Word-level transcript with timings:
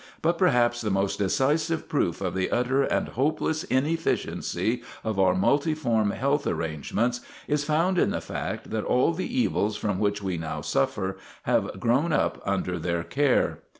But 0.23 0.39
perhaps 0.39 0.81
the 0.81 0.89
most 0.89 1.19
decisive 1.19 1.87
proof 1.87 2.21
of 2.21 2.33
the 2.33 2.49
utter 2.49 2.81
and 2.81 3.09
hopeless 3.09 3.63
inefficiency 3.65 4.81
of 5.03 5.19
our 5.19 5.35
multiform 5.35 6.09
health 6.09 6.47
arrangements 6.47 7.21
is 7.47 7.63
found 7.65 7.99
in 7.99 8.09
the 8.09 8.19
fact 8.19 8.71
that 8.71 8.83
all 8.83 9.13
the 9.13 9.39
evils 9.39 9.77
from 9.77 9.99
which 9.99 10.19
we 10.23 10.37
now 10.37 10.61
suffer 10.61 11.17
have 11.43 11.79
grown 11.79 12.11
up 12.11 12.41
under 12.47 12.79
their 12.79 13.03
care. 13.03 13.59